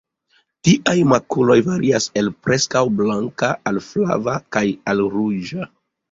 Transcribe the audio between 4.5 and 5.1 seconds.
kaj al